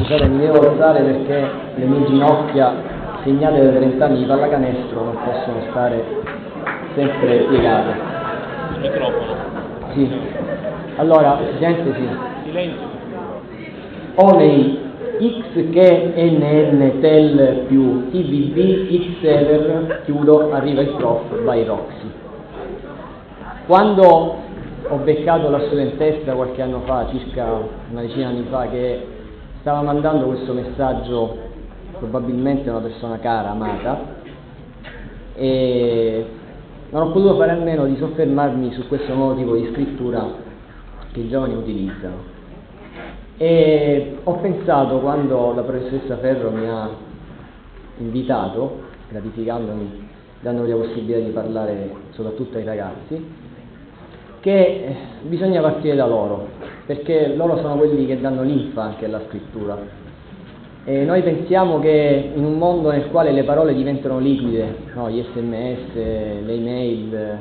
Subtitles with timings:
[0.00, 2.72] Scusate, mi devo alzare perché le mie ginocchia
[3.22, 6.02] segnate da 30 anni di pallacanestro non possono stare
[6.94, 7.90] sempre piegate.
[8.76, 9.34] Il microfono.
[9.92, 10.10] Sì.
[10.96, 12.08] Allora, Presidente, sì.
[12.44, 12.86] Silenzio.
[14.14, 14.78] Onei
[15.18, 22.10] X che NN tel più TVB X ever chiudo arriva il prof by Roxy.
[23.66, 24.38] Quando
[24.88, 27.44] ho beccato la studentessa qualche anno fa, circa
[27.90, 29.18] una decina di anni fa, che
[29.60, 31.36] stava mandando questo messaggio
[31.98, 34.18] probabilmente a una persona cara, amata,
[35.34, 36.26] e
[36.90, 40.26] non ho potuto fare a meno di soffermarmi su questo nuovo tipo di scrittura
[41.12, 42.38] che i giovani utilizzano.
[43.36, 46.88] E ho pensato quando la professoressa Ferro mi ha
[47.98, 48.80] invitato,
[49.10, 50.08] gratificandomi,
[50.40, 53.48] dandomi la possibilità di parlare soprattutto ai ragazzi,
[54.40, 56.48] che bisogna partire da loro,
[56.90, 59.78] perché loro sono quelli che danno linfa anche alla scrittura.
[60.82, 65.24] E noi pensiamo che in un mondo nel quale le parole diventano liquide, no, gli
[65.32, 67.38] sms, le email,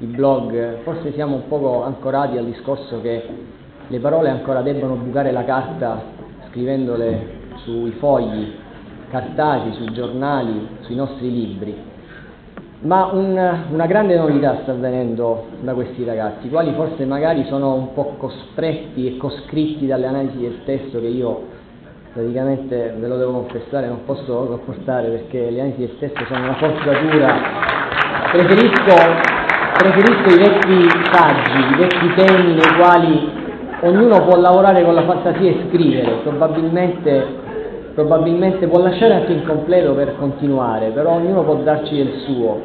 [0.00, 3.22] i blog, forse siamo un poco ancorati al discorso che
[3.86, 6.02] le parole ancora debbano bucare la carta
[6.50, 8.52] scrivendole sui fogli
[9.08, 11.89] cartacei, sui giornali, sui nostri libri.
[12.82, 13.36] Ma un,
[13.72, 18.14] una grande novità sta avvenendo da questi ragazzi, i quali forse magari sono un po'
[18.16, 21.42] costretti e coscritti dalle analisi del testo che io
[22.10, 26.54] praticamente, ve lo devo confessare, non posso sopportare perché le analisi del testo sono una
[26.54, 27.36] forzatura.
[28.32, 28.94] Preferisco,
[29.76, 33.30] preferisco i vecchi saggi, i vecchi temi nei quali
[33.82, 37.26] ognuno può lavorare con la fantasia e scrivere, probabilmente,
[37.94, 42.60] probabilmente può lasciare anche incompleto per continuare, però ognuno può darci del suo,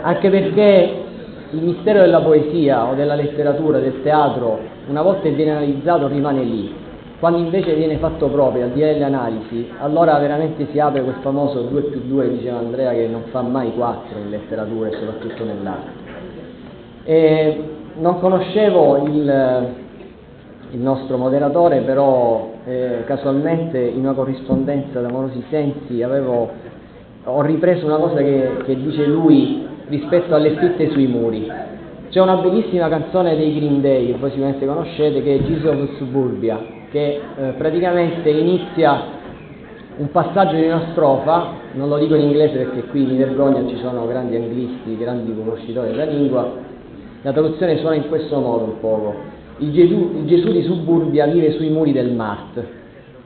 [0.00, 1.02] anche perché
[1.50, 6.74] il mistero della poesia o della letteratura, del teatro, una volta viene analizzato rimane lì,
[7.20, 11.16] quando invece viene fatto proprio, al di là delle analisi, allora veramente si apre quel
[11.22, 15.44] famoso 2 più 2, diceva Andrea, che non fa mai 4 in letteratura e soprattutto
[15.44, 15.90] nell'arte.
[17.04, 17.62] E
[17.98, 19.68] non conoscevo il,
[20.72, 26.50] il nostro moderatore, però eh, casualmente in una corrispondenza d'amorosi sensi avevo,
[27.24, 31.50] ho ripreso una cosa che, che dice lui rispetto alle scritte sui muri.
[32.08, 35.96] C'è una bellissima canzone dei Green Day, che voi sicuramente conoscete, che è Jesus of
[35.96, 36.58] Suburbia,
[36.90, 39.02] che eh, praticamente inizia
[39.96, 43.76] un passaggio di una strofa, non lo dico in inglese perché qui mi vergogno, ci
[43.78, 46.52] sono grandi anglisti, grandi conoscitori della lingua,
[47.22, 49.14] la traduzione suona in questo modo un poco.
[49.58, 52.60] Il Gesù, il Gesù di Suburbia vive sui muri del Mart,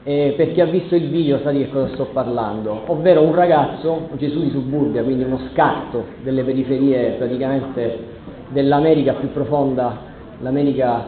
[0.03, 3.33] eh, per chi ha visto il video sa di che cosa sto parlando, ovvero un
[3.33, 7.97] ragazzo, Gesù di Suburbia, quindi uno scatto delle periferie praticamente
[8.49, 9.97] dell'America più profonda,
[10.41, 11.07] l'America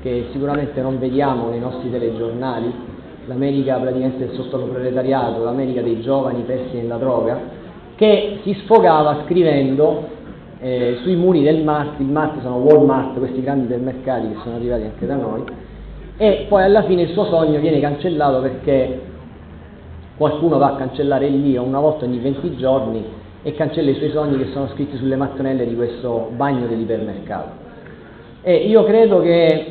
[0.00, 2.72] che sicuramente non vediamo nei nostri telegiornali,
[3.26, 7.38] l'America praticamente del sottoproletariato, l'America dei giovani persi nella droga,
[7.94, 10.11] che si sfogava scrivendo
[10.64, 14.84] eh, sui muri del Mart, il Mart sono Walmart, questi grandi supermercati che sono arrivati
[14.84, 15.42] anche da noi,
[16.16, 19.00] e poi alla fine il suo sogno viene cancellato perché
[20.16, 23.04] qualcuno va a cancellare il mio una volta ogni 20 giorni
[23.42, 27.50] e cancella i suoi sogni che sono scritti sulle mattonelle di questo bagno dell'ipermercato.
[28.42, 29.66] E io credo che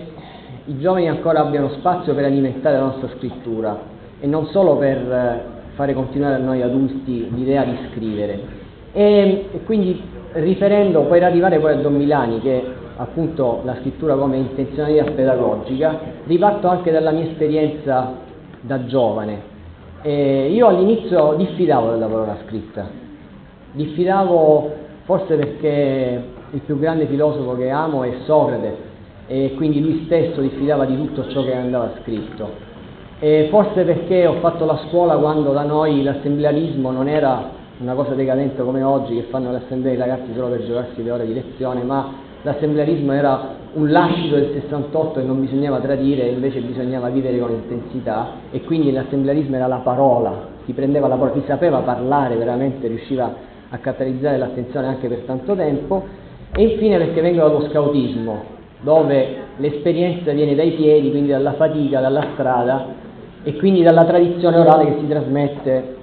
[0.65, 3.79] i giovani ancora abbiano spazio per alimentare la nostra scrittura
[4.19, 5.43] e non solo per
[5.75, 8.60] fare continuare a noi adulti l'idea di scrivere.
[8.93, 10.01] E, quindi
[10.33, 12.63] riferendo, poi arrivare poi a Don Milani che
[12.97, 18.13] appunto la scrittura come intenzionalità pedagogica, riparto anche dalla mia esperienza
[18.61, 19.49] da giovane.
[20.03, 22.87] E io all'inizio diffidavo della parola scritta,
[23.71, 24.71] diffidavo
[25.03, 28.89] forse perché il più grande filosofo che amo è Socrate
[29.27, 32.69] e quindi lui stesso diffidava di tutto ciò che andava scritto.
[33.19, 38.13] E forse perché ho fatto la scuola quando da noi l'assemblearismo non era una cosa
[38.13, 41.81] decadente come oggi che fanno l'assemblea i ragazzi solo per giocarsi le ore di lezione,
[41.81, 47.51] ma l'assemblearismo era un lascito del 68 e non bisognava tradire, invece bisognava vivere con
[47.51, 52.87] intensità e quindi l'assemblearismo era la parola, si prendeva la parola, chi sapeva parlare veramente
[52.87, 53.33] riusciva
[53.69, 56.03] a catalizzare l'attenzione anche per tanto tempo.
[56.53, 58.43] E infine perché vengo dallo scautismo,
[58.81, 62.85] dove l'esperienza viene dai piedi, quindi dalla fatica, dalla strada
[63.43, 65.99] e quindi dalla tradizione orale che si trasmette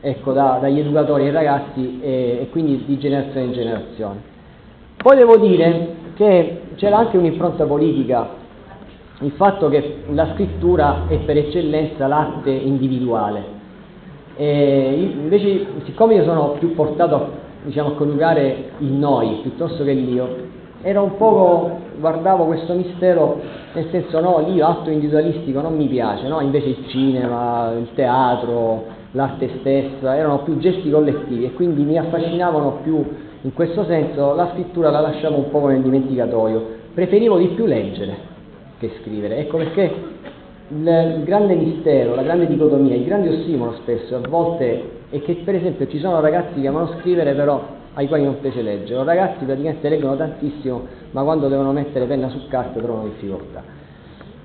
[0.00, 4.20] ecco, da, dagli educatori ai ragazzi e, e quindi di generazione in generazione.
[4.96, 8.28] Poi devo dire che c'era anche un'impronta politica,
[9.20, 13.58] il fatto che la scrittura è per eccellenza l'arte individuale.
[14.36, 20.48] E invece, siccome io sono più portato diciamo, a coniugare il noi piuttosto che l'io,
[20.82, 23.40] era un poco, guardavo questo mistero
[23.74, 26.40] nel senso no, l'io atto individualistico non mi piace, no?
[26.40, 32.78] invece il cinema, il teatro, l'arte stessa erano più gesti collettivi e quindi mi affascinavano
[32.82, 33.04] più
[33.42, 38.28] in questo senso, la scrittura la lasciavo un po' nel dimenticatoio, preferivo di più leggere
[38.78, 39.94] che scrivere, ecco perché
[40.68, 45.54] il grande mistero, la grande dicotomia, il grande ossimolo spesso a volte è che per
[45.54, 49.44] esempio ci sono ragazzi che amano scrivere però ai quali non piace leggere, o ragazzi
[49.44, 53.62] praticamente leggono tantissimo ma quando devono mettere penna su carta trovano difficoltà.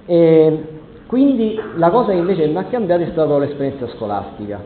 [0.06, 0.64] E
[1.08, 4.60] quindi la cosa che invece mi ha cambiato è stata l'esperienza scolastica.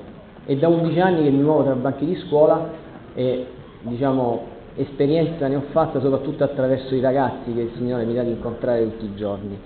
[0.45, 2.69] È da 11 anni che mi muovo tra banchi di scuola
[3.13, 3.45] e
[3.81, 4.41] diciamo,
[4.75, 8.83] esperienza ne ho fatta soprattutto attraverso i ragazzi che il Signore mi dà di incontrare
[8.83, 9.59] tutti i giorni.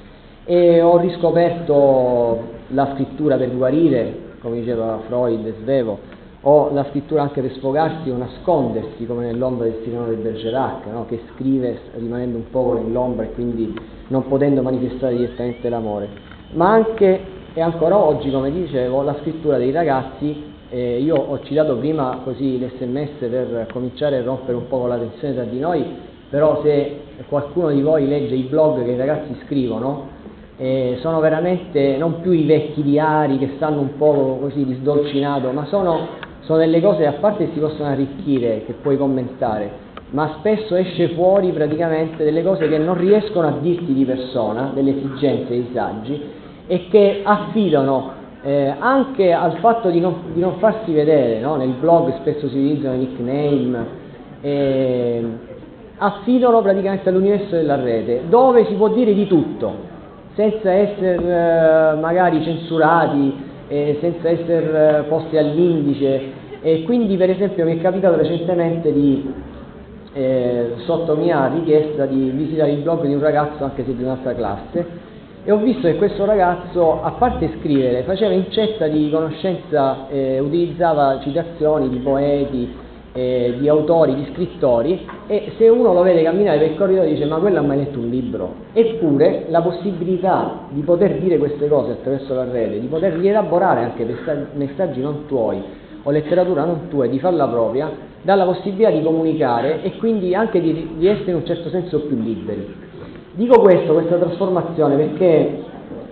[0.46, 6.00] E ho riscoperto la scrittura per guarire, come diceva Freud e Svevo,
[6.42, 11.06] o la scrittura anche per sfogarsi o nascondersi, come nell'ombra del Signore del Bergerac, no?
[11.06, 13.74] che scrive rimanendo un po' nell'ombra e quindi
[14.08, 19.72] non potendo manifestare direttamente l'amore, ma anche e ancora oggi, come dicevo, la scrittura dei
[19.72, 24.98] ragazzi eh, io ho citato prima così l'SMS per cominciare a rompere un po' la
[24.98, 25.86] tensione tra di noi,
[26.32, 30.08] però se qualcuno di voi legge i blog che i ragazzi scrivono,
[30.58, 35.52] eh, sono veramente non più i vecchi diari che stanno un po' così di sdolcinato,
[35.52, 36.08] ma sono,
[36.40, 39.70] sono delle cose a parte che si possono arricchire, che puoi commentare,
[40.10, 44.98] ma spesso esce fuori praticamente delle cose che non riescono a dirti di persona, delle
[44.98, 50.92] esigenze, dei saggi, e che affidano eh, anche al fatto di non, di non farsi
[50.92, 51.56] vedere, no?
[51.56, 53.86] nel blog spesso si utilizzano i nickname,
[54.42, 55.24] eh,
[55.98, 59.92] affidano praticamente all'universo della rete, dove si può dire di tutto,
[60.36, 63.33] senza essere eh, magari censurati,
[63.69, 66.42] eh, senza essere eh, posti all'indice.
[66.62, 69.33] E quindi per esempio mi è capitato recentemente di,
[70.13, 74.33] eh, sotto mia richiesta, di visitare il blog di un ragazzo, anche se di un'altra
[74.33, 75.03] classe,
[75.45, 81.19] e ho visto che questo ragazzo, a parte scrivere, faceva incetta di conoscenza, eh, utilizzava
[81.22, 82.74] citazioni di poeti,
[83.12, 87.25] eh, di autori, di scrittori e se uno lo vede camminare per il corridoio dice
[87.25, 88.54] ma quello ha mai letto un libro?
[88.74, 94.07] Eppure la possibilità di poter dire queste cose attraverso la rete, di poter rielaborare anche
[94.54, 95.62] messaggi non tuoi
[96.04, 97.92] o letteratura non tua e di farla propria,
[98.22, 102.00] dà la possibilità di comunicare e quindi anche di, di essere in un certo senso
[102.01, 102.83] più liberi.
[103.36, 105.64] Dico questo, questa trasformazione, perché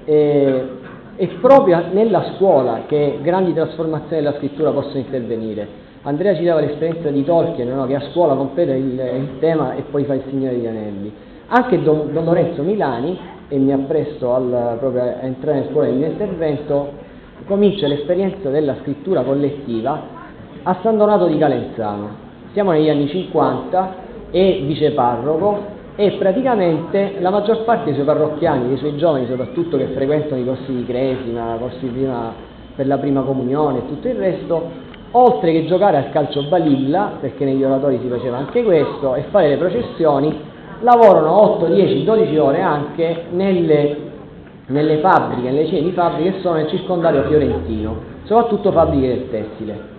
[0.05, 0.67] eh,
[1.15, 5.67] è proprio nella scuola che grandi trasformazioni della scrittura possono intervenire.
[6.01, 7.85] Andrea ci dava l'esperienza di Tolkien, no?
[7.85, 11.13] che a scuola completa il, il, tema e poi fa il Signore degli Anelli.
[11.49, 13.19] Anche Don, Don Lorenzo Milani,
[13.49, 16.91] e mi appresto al, proprio a entrare nel cuore del mio intervento,
[17.45, 20.01] comincia l'esperienza della scrittura collettiva
[20.63, 22.09] a San Donato di Calenzano.
[22.53, 23.95] Siamo negli anni 50,
[24.31, 29.87] è viceparroco, e praticamente la maggior parte dei suoi parrocchiani, dei suoi giovani soprattutto che
[29.87, 32.33] frequentano i corsi di cresima, corsi prima,
[32.75, 34.69] per la prima comunione e tutto il resto,
[35.11, 39.49] oltre che giocare al calcio balilla, perché negli oratori si faceva anche questo, e fare
[39.49, 40.39] le processioni,
[40.79, 43.97] lavorano 8, 10, 12 ore anche nelle,
[44.67, 49.89] nelle fabbriche, nelle cene di fabbriche che sono nel circondario fiorentino, soprattutto fabbriche del tessile.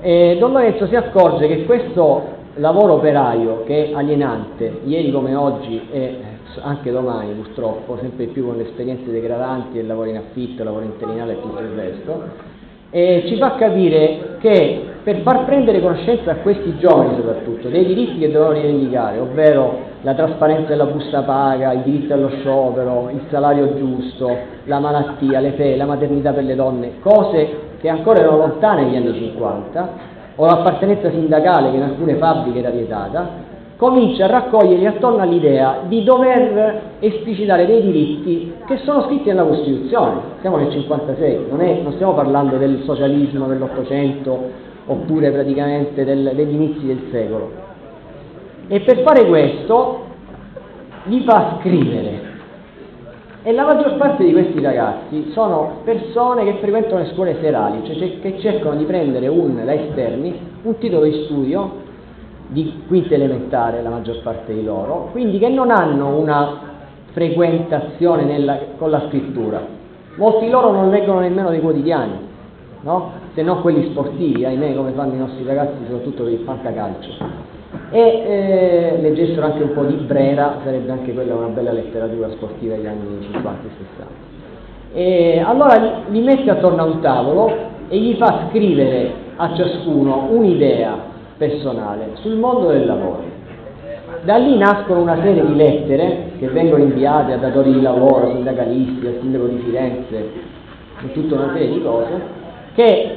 [0.00, 5.80] E Don Lorenzo si accorge che questo lavoro operaio che è alienante, ieri come oggi
[5.90, 6.16] e
[6.62, 11.32] anche domani purtroppo, sempre più con le esperienze degradanti del lavoro in affitto, lavoro interinale
[11.32, 12.22] e tutto il resto,
[12.90, 18.18] e ci fa capire che per far prendere conoscenza a questi giovani soprattutto dei diritti
[18.18, 23.76] che devono rivendicare, ovvero la trasparenza della busta paga, il diritto allo sciopero, il salario
[23.76, 28.84] giusto, la malattia, le ferie, la maternità per le donne, cose che ancora erano lontane
[28.84, 33.28] negli anni 50, o l'appartenenza sindacale che in alcune fabbriche era vietata,
[33.76, 40.20] comincia a raccoglierli attorno all'idea di dover esplicitare dei diritti che sono scritti nella Costituzione.
[40.40, 46.54] Siamo nel 56, non, è, non stiamo parlando del socialismo dell'Ottocento oppure praticamente del, degli
[46.54, 47.50] inizi del secolo.
[48.66, 50.04] E per fare questo
[51.04, 52.29] li fa scrivere
[53.42, 58.20] e la maggior parte di questi ragazzi sono persone che frequentano le scuole serali, cioè
[58.20, 61.88] che cercano di prendere un, da esterni un titolo di studio
[62.48, 66.68] di quinta elementare, la maggior parte di loro, quindi che non hanno una
[67.12, 69.64] frequentazione nella, con la scrittura.
[70.16, 72.12] Molti di loro non leggono nemmeno dei quotidiani,
[72.82, 73.12] no?
[73.32, 77.59] se non quelli sportivi, ahimè, come fanno i nostri ragazzi, soprattutto per il fantacalcio
[77.90, 82.76] e eh, leggessero anche un po' di Brera, sarebbe anche quella una bella letteratura sportiva
[82.76, 84.28] degli anni 50 e 60.
[84.92, 87.52] E allora li mette attorno a un tavolo
[87.88, 90.96] e gli fa scrivere a ciascuno un'idea
[91.36, 93.38] personale sul mondo del lavoro.
[94.22, 99.06] Da lì nascono una serie di lettere che vengono inviate a datori di lavoro, sindacalisti,
[99.06, 100.30] al sindaco di Firenze
[101.02, 102.20] e tutta una serie di cose
[102.74, 103.16] che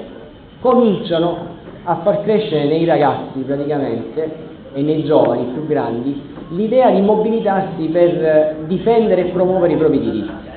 [0.62, 1.52] cominciano
[1.84, 8.56] a far crescere nei ragazzi praticamente e nei giovani più grandi l'idea di mobilitarsi per
[8.68, 10.52] difendere e promuovere i propri diritti.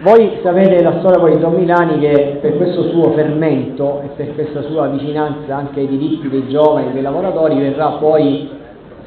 [0.00, 4.32] Voi sapete la storia poi di Don Milani che per questo suo fermento e per
[4.34, 8.48] questa sua vicinanza anche ai diritti dei giovani e dei lavoratori verrà poi,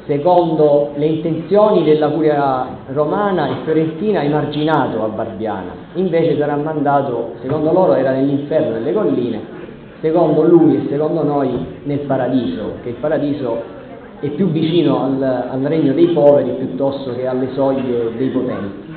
[0.04, 5.72] secondo le intenzioni della curia romana e fiorentina, emarginato a Barbiana.
[5.94, 9.40] Invece sarà mandato, secondo loro era nell'inferno nelle colline,
[10.02, 13.71] secondo lui e secondo noi nel paradiso, che il paradiso
[14.22, 18.94] è più vicino al, al regno dei poveri piuttosto che alle soglie dei potenti.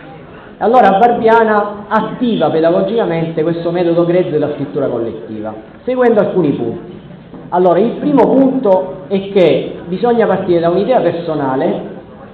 [0.59, 5.51] Allora Barbiana attiva pedagogicamente questo metodo grezzo della scrittura collettiva,
[5.83, 6.93] seguendo alcuni punti.
[7.49, 11.81] Allora, il primo punto è che bisogna partire da un'idea personale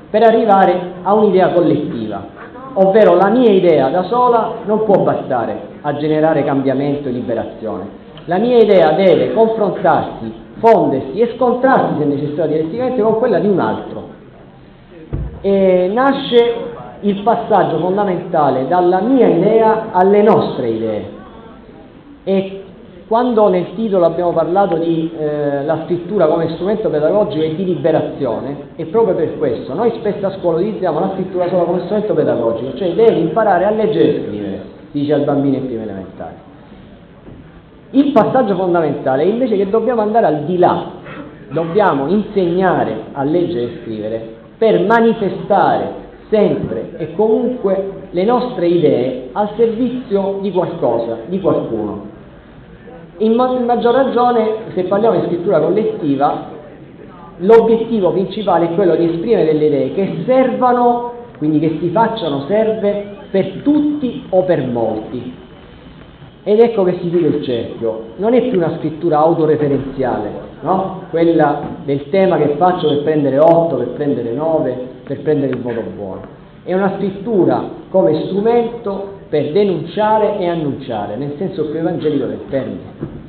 [0.10, 2.26] per arrivare a un'idea collettiva,
[2.74, 8.00] ovvero la mia idea da sola non può bastare a generare cambiamento e liberazione.
[8.26, 13.60] La mia idea deve confrontarsi, fondersi e scontrarsi se necessario direttivamente con quella di un
[13.60, 14.10] altro.
[15.42, 16.56] E nasce
[17.02, 21.06] il passaggio fondamentale dalla mia idea alle nostre idee.
[22.24, 22.64] E
[23.08, 28.70] quando nel titolo abbiamo parlato di eh, la scrittura come strumento pedagogico e di liberazione,
[28.76, 29.74] è proprio per questo.
[29.74, 33.72] Noi spesso a scuola utilizziamo la scrittura solo come strumento pedagogico, cioè devi imparare a
[33.72, 36.51] leggere e scrivere, dice al bambino in prima elementare.
[37.94, 40.92] Il passaggio fondamentale è invece che dobbiamo andare al di là,
[41.50, 49.50] dobbiamo insegnare a leggere e scrivere per manifestare sempre e comunque le nostre idee al
[49.58, 52.06] servizio di qualcosa, di qualcuno.
[53.18, 56.48] In, ma- in maggior ragione, se parliamo di scrittura collettiva,
[57.40, 63.18] l'obiettivo principale è quello di esprimere delle idee che servano, quindi che si facciano serve
[63.30, 65.50] per tutti o per molti.
[66.44, 68.04] Ed ecco che si chiude il cerchio.
[68.18, 70.30] Non è più una scrittura autoreferenziale,
[70.62, 71.04] no?
[71.12, 75.84] quella del tema che faccio per prendere 8, per prendere 9, per prendere il voto
[75.96, 76.22] buono.
[76.64, 83.20] È una scrittura come strumento per denunciare e annunciare, nel senso più evangelico del termine.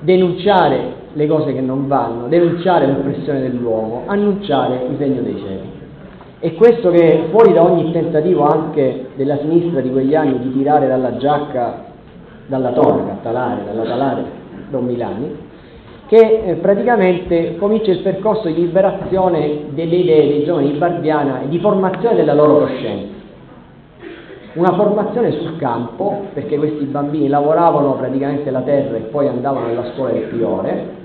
[0.00, 5.75] Denunciare le cose che non vanno, denunciare l'oppressione dell'uomo, annunciare il regno dei cieli.
[6.38, 10.86] E questo che fuori da ogni tentativo anche della sinistra di quegli anni di tirare
[10.86, 11.84] dalla giacca,
[12.46, 14.24] dalla tonaca, talare, dalla talare
[14.68, 15.34] Don Milani,
[16.06, 21.48] che eh, praticamente comincia il percorso di liberazione delle idee dei giovani di Barbiana e
[21.48, 23.14] di formazione della loro coscienza.
[24.54, 29.92] Una formazione sul campo, perché questi bambini lavoravano praticamente la terra e poi andavano alla
[29.92, 30.95] scuola del Priore,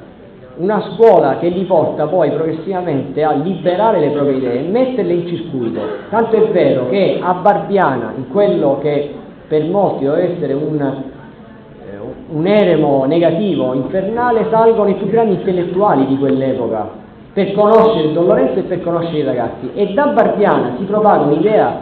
[0.61, 5.27] una scuola che li porta poi progressivamente a liberare le proprie idee e metterle in
[5.27, 5.81] circuito.
[6.09, 9.13] Tanto è vero che a Barbiana, in quello che
[9.47, 11.09] per molti deve essere un
[12.31, 16.99] un eremo negativo, infernale, salgono i più grandi intellettuali di quell'epoca
[17.33, 19.71] per conoscere Don Lorenzo e per conoscere i ragazzi.
[19.73, 21.79] E da Barbiana si propaga un'idea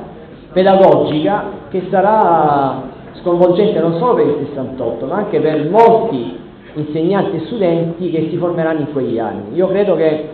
[0.51, 2.81] pedagogica che sarà
[3.21, 6.38] sconvolgente non solo per il 68, ma anche per molti
[6.79, 9.55] insegnanti e studenti che si formeranno in quegli anni.
[9.55, 10.29] Io credo che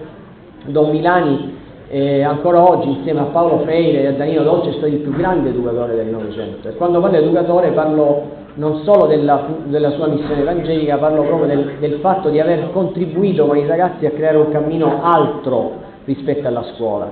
[0.66, 1.54] Don Milani
[1.90, 5.50] eh, ancora oggi insieme a Paolo Freire e a Danilo Dolce stato il più grande
[5.50, 10.98] educatore del Novecento e quando parlo educatore parlo non solo della, della, sua missione evangelica,
[10.98, 15.02] parlo proprio del, del, fatto di aver contribuito con i ragazzi a creare un cammino
[15.04, 15.72] altro
[16.06, 17.12] rispetto alla scuola.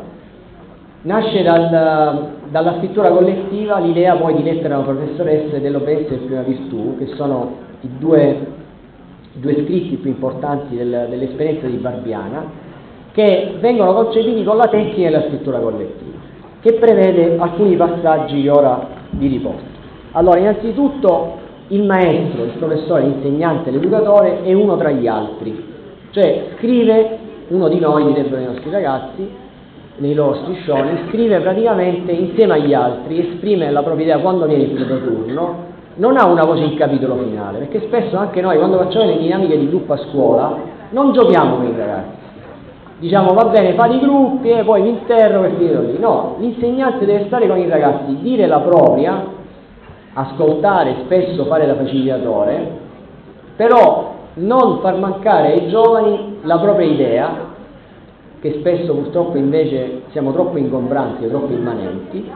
[1.01, 6.97] Nasce dal, dalla scrittura collettiva l'idea poi di lettera alla professoressa dell'obbedienza e prima virtù,
[6.97, 8.37] che sono i due,
[9.33, 12.45] due scritti più importanti del, dell'esperienza di Barbiana,
[13.11, 16.17] che vengono concepiti con la tecnica della scrittura collettiva,
[16.61, 19.71] che prevede alcuni passaggi che ora vi riporto.
[20.13, 25.71] Allora, innanzitutto il maestro, il professore, l'insegnante, l'educatore è uno tra gli altri,
[26.11, 29.27] cioè scrive, uno di noi, direbbero i nostri ragazzi,
[29.97, 34.85] nei loro striscioni, scrive praticamente insieme agli altri, esprime la propria idea quando viene il
[34.85, 39.05] suo turno, non ha una voce in capitolo finale, perché spesso anche noi quando facciamo
[39.05, 40.57] le dinamiche di gruppo a scuola
[40.89, 42.21] non giochiamo con i ragazzi,
[42.99, 45.99] diciamo va bene, fate i gruppi e poi vi interrogo e finito lì.
[45.99, 49.25] No, l'insegnante deve stare con i ragazzi, dire la propria,
[50.13, 52.81] ascoltare, spesso fare da facilitatore,
[53.55, 57.51] però non far mancare ai giovani la propria idea,
[58.39, 62.29] che spesso purtroppo invece siamo troppo ingombranti e troppo immanenti,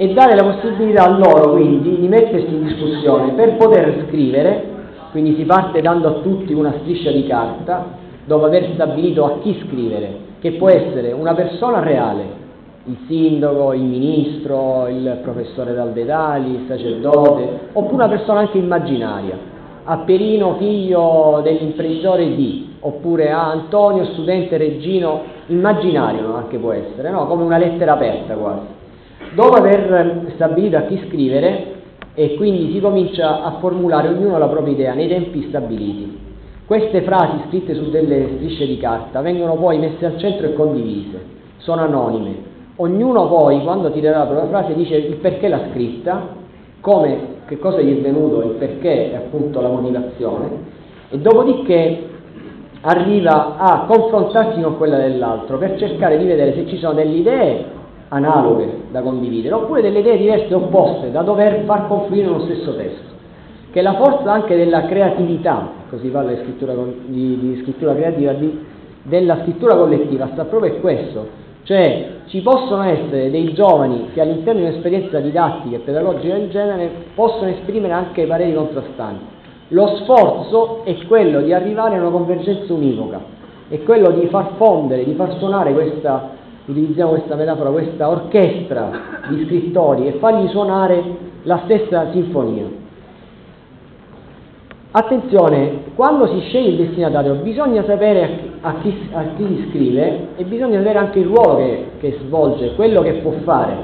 [0.00, 4.64] e dare la possibilità a loro quindi di mettersi in discussione per poter scrivere,
[5.10, 7.84] quindi si parte dando a tutti una striscia di carta,
[8.24, 12.36] dopo aver stabilito a chi scrivere che può essere una persona reale,
[12.84, 19.36] il sindaco, il ministro, il professore d'Albedali, il sacerdote, oppure una persona anche immaginaria,
[19.82, 27.26] a Perino figlio dell'imprenditore di, oppure a Antonio studente Reggino, immaginario anche può essere, no?
[27.26, 28.77] come una lettera aperta quasi.
[29.34, 31.76] Dopo aver stabilito a chi scrivere,
[32.18, 36.18] e quindi si comincia a formulare ognuno la propria idea nei tempi stabiliti.
[36.66, 41.20] Queste frasi scritte su delle strisce di carta vengono poi messe al centro e condivise,
[41.58, 42.34] sono anonime.
[42.74, 46.26] Ognuno poi, quando tirerà la propria frase, dice il perché l'ha scritta,
[46.80, 50.48] come, che cosa gli è venuto, il perché e appunto la motivazione,
[51.10, 52.02] e dopodiché
[52.80, 57.64] arriva a confrontarsi con quella dell'altro per cercare di vedere se ci sono delle idee
[58.08, 63.16] analoghe da condividere oppure delle idee diverse opposte da dover far confluire nello stesso testo.
[63.70, 68.32] Che è la forza anche della creatività, così parla di scrittura, di, di scrittura creativa,
[68.32, 68.64] di,
[69.02, 71.26] della scrittura collettiva, sta proprio in questo,
[71.64, 76.90] cioè ci possono essere dei giovani che all'interno di un'esperienza didattica e pedagogica del genere
[77.14, 79.24] possono esprimere anche pareri contrastanti.
[79.68, 83.20] Lo sforzo è quello di arrivare a una convergenza univoca,
[83.68, 86.30] è quello di far fondere, di far suonare questa,
[86.68, 88.90] utilizziamo questa metafora, questa orchestra
[89.28, 91.02] di scrittori e fargli suonare
[91.42, 92.64] la stessa sinfonia.
[94.90, 100.78] Attenzione, quando si sceglie il destinatario bisogna sapere a chi, a chi scrive e bisogna
[100.78, 103.76] sapere anche il ruolo che, che, svolge, quello che può fare,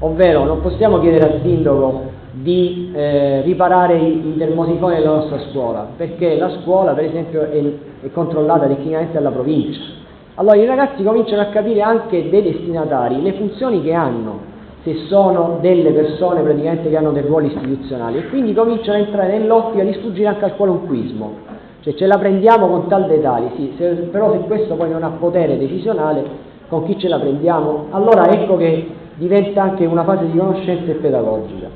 [0.00, 5.88] ovvero non possiamo chiedere al sindaco di eh, riparare i, i termosifoni della nostra scuola,
[5.96, 7.62] perché la scuola per esempio è,
[8.02, 10.06] è controllata tecnicamente dalla provincia.
[10.38, 14.38] Allora i ragazzi cominciano a capire anche dei destinatari le funzioni che hanno,
[14.84, 19.36] se sono delle persone praticamente che hanno dei ruoli istituzionali e quindi cominciano a entrare
[19.36, 21.32] nell'ottica di sfuggire anche al qualunquismo,
[21.80, 25.08] cioè ce la prendiamo con tal dettagli, sì, se, però se questo poi non ha
[25.08, 26.22] potere decisionale,
[26.68, 27.86] con chi ce la prendiamo?
[27.90, 31.66] Allora ecco che diventa anche una fase di conoscenza e pedagogica.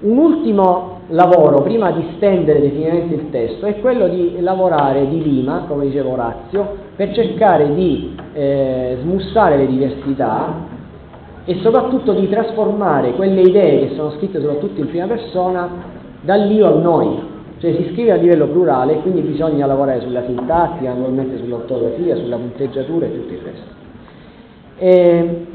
[0.00, 5.64] Un ultimo lavoro, prima di stendere definitivamente il testo, è quello di lavorare di lima,
[5.68, 10.72] come diceva Orazio, per cercare di eh, smussare le diversità
[11.44, 15.68] e soprattutto di trasformare quelle idee che sono scritte soprattutto in prima persona
[16.22, 17.20] dall'io al noi,
[17.58, 23.06] cioè si scrive a livello plurale, quindi bisogna lavorare sulla sintassi, naturalmente sull'ortografia, sulla punteggiatura
[23.06, 23.82] e tutto il resto.
[24.78, 25.46] E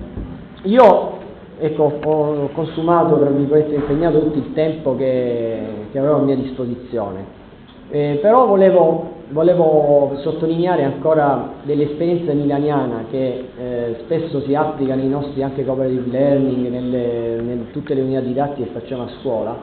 [0.63, 1.18] io
[1.59, 5.59] ecco, ho consumato, tra virgolette, impegnato tutto il tempo che,
[5.91, 7.25] che avevo a mia disposizione,
[7.89, 15.43] eh, però volevo volevo sottolineare ancora dell'esperienza milaniana che eh, spesso si applica nei nostri
[15.43, 19.55] anche cooperative learning, nelle, in tutte le unità didattiche che facciamo a scuola,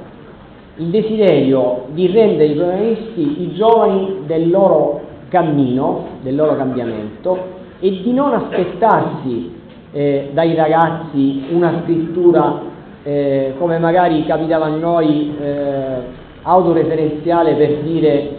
[0.76, 7.90] il desiderio di rendere i protagonisti i giovani del loro cammino, del loro cambiamento e
[7.90, 9.54] di non aspettarsi
[9.92, 12.60] eh, dai ragazzi una scrittura
[13.02, 18.30] eh, come magari capitava a noi eh, autoreferenziale per dire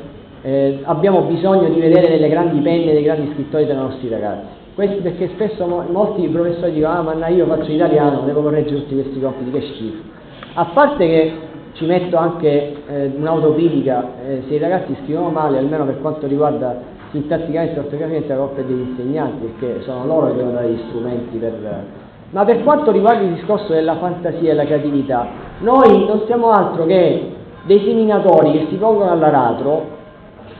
[0.41, 4.55] eh, abbiamo bisogno di vedere nelle grandi penne dei grandi scrittori dei nostri ragazzi.
[4.75, 9.19] Questo perché spesso molti professori dicono ah ma io faccio italiano, devo correggere tutti questi
[9.19, 10.03] compiti, che schifo.
[10.53, 11.33] A parte che
[11.73, 16.79] ci metto anche eh, un'autocritica, eh, se i ragazzi scrivono male, almeno per quanto riguarda
[17.11, 21.37] sintatticamente e ortograficamente la colpa degli insegnanti, perché sono loro che devono dare gli strumenti
[21.37, 21.85] per...
[22.29, 25.27] Ma per quanto riguarda il discorso della fantasia e della creatività,
[25.59, 27.31] noi non siamo altro che
[27.65, 29.95] dei seminatori che si pongono all'aratro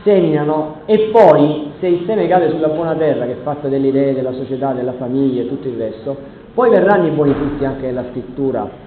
[0.02, 4.14] seminano e poi se il seme cade sulla buona terra che è fatta delle idee
[4.14, 6.16] della società, della famiglia e tutto il resto,
[6.54, 8.86] poi verranno i buoni frutti anche della scrittura.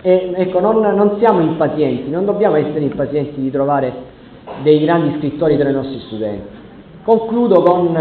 [0.00, 3.92] E ecco, non, non siamo impazienti, non dobbiamo essere impazienti di trovare
[4.62, 6.62] dei grandi scrittori tra i nostri studenti.
[7.04, 7.94] Concludo con,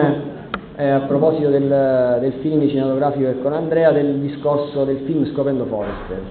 [0.77, 5.65] eh, a proposito del, del, film cinematografico e con Andrea, del discorso del film Scoprendo
[5.65, 6.21] Forrester,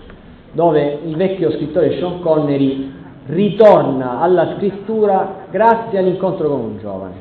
[0.53, 2.91] dove il vecchio scrittore Sean Connery
[3.27, 7.15] ritorna alla scrittura grazie all'incontro con un giovane.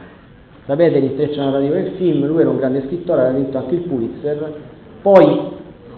[0.65, 4.53] Sapete l'intreccio narrativo del film, lui era un grande scrittore, aveva vinto anche il Pulitzer,
[5.01, 5.51] poi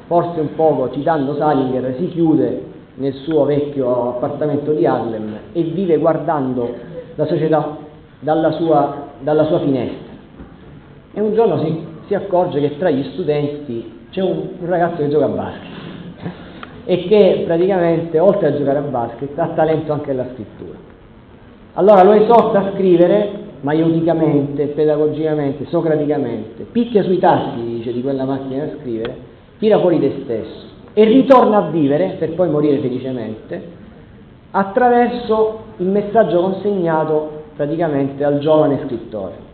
[0.07, 2.63] forse un poco citando Salinger si chiude
[2.95, 6.73] nel suo vecchio appartamento di Harlem e vive guardando
[7.13, 7.77] la società
[8.19, 10.11] dalla sua, dalla sua finestra.
[11.13, 15.09] E un giorno si, si, accorge che tra gli studenti c'è un, un ragazzo che
[15.09, 15.71] gioca a basket
[16.85, 20.77] e che praticamente oltre a giocare a basket ha talento anche nella scrittura.
[21.73, 28.65] Allora lo esorta a scrivere maieuticamente, pedagogicamente, socraticamente, picchia sui tasti, dice, di quella macchina
[28.65, 29.15] da scrivere,
[29.57, 33.81] tira fuori te stesso e ritorna a vivere, per poi morire felicemente,
[34.51, 39.51] attraverso il messaggio consegnato praticamente al giovane scrittore.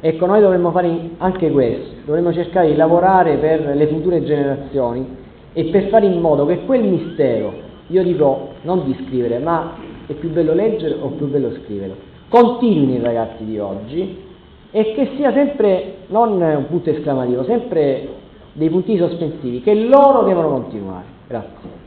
[0.00, 5.16] Ecco, noi dovremmo fare anche questo, dovremmo cercare di lavorare per le future generazioni
[5.52, 7.52] e per fare in modo che quel mistero,
[7.88, 9.74] io dico non di scrivere, ma
[10.06, 11.94] è più bello leggere o più bello scrivere,
[12.28, 14.26] continuino i ragazzi di oggi
[14.70, 18.08] e che sia sempre, non un punto esclamativo, sempre
[18.52, 21.04] dei punti sospensivi, che loro devono continuare.
[21.26, 21.77] Grazie.